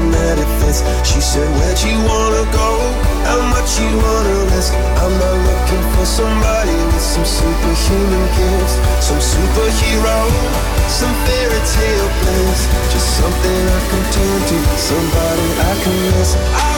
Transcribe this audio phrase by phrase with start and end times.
[0.00, 0.80] that it fits.
[1.04, 2.70] She said, Where'd you wanna go?
[3.28, 4.72] How much you wanna risk?
[4.72, 10.18] I'm not looking for somebody with some superhuman gifts, some superhero,
[10.88, 12.60] some fairy tale bliss.
[12.88, 16.36] Just something I can turn to, somebody I can miss.
[16.56, 16.71] I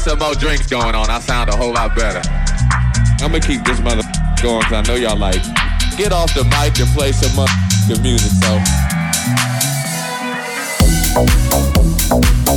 [0.00, 2.22] some more drinks going on, I sound a whole lot better.
[3.22, 4.02] I'm gonna keep this mother
[4.42, 5.42] going because I know y'all like
[5.96, 8.32] get off the mic and play some mother music.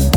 [0.08, 0.13] So.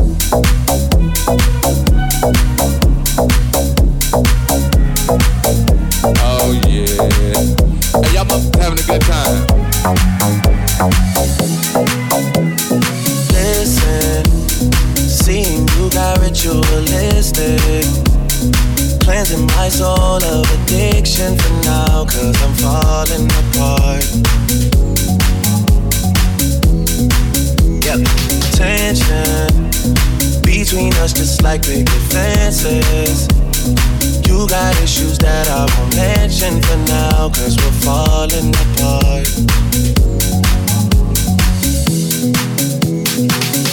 [34.96, 39.28] Issues that I won't mention for now, cause we're falling apart.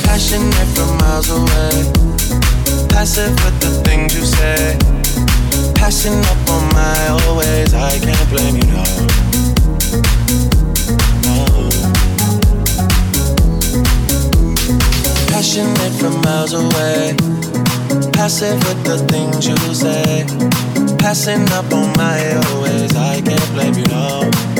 [0.03, 1.75] passionate from miles away.
[2.89, 4.77] Passive with the things you say.
[5.75, 8.84] Passing up on my always, I can't blame you, no.
[11.24, 11.70] No.
[15.32, 17.15] Passionate from miles away.
[18.12, 20.73] Passive with the things you say.
[21.03, 24.52] Passing up on my always, I can't blame you, no.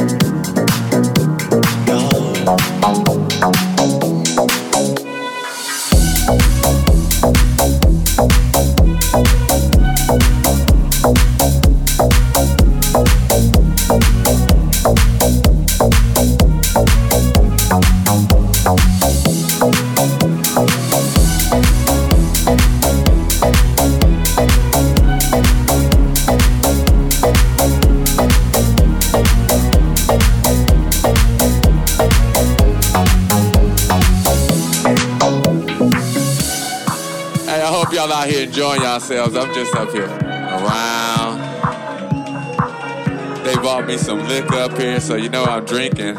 [38.54, 39.36] Enjoying yourselves.
[39.36, 41.40] I'm just up here around.
[43.44, 46.16] They bought me some liquor up here, so you know I'm drinking.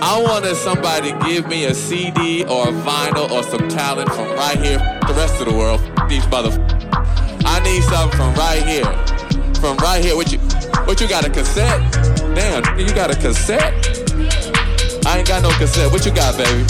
[0.00, 4.30] I wanted somebody to give me a CD or a vinyl or some talent from
[4.30, 5.82] right here, the rest of the world.
[6.08, 6.48] These mother.
[7.44, 8.90] I need something from right here,
[9.60, 10.16] from right here.
[10.16, 10.38] What you,
[10.86, 11.92] what you got a cassette?
[12.34, 13.74] Damn, you got a cassette?
[15.06, 15.92] I ain't got no cassette.
[15.92, 16.64] What you got, baby?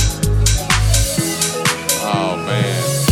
[2.02, 2.93] Oh man.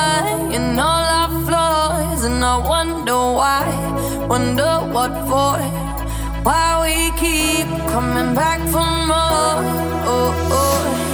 [0.00, 5.58] denying all our flaws, and I wonder why, wonder what for,
[6.44, 9.62] why we keep coming back for more.
[10.06, 11.09] Oh, oh.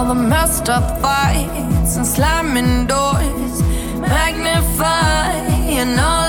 [0.00, 3.60] all the messed up fights and slamming doors,
[4.00, 6.19] magnifying all.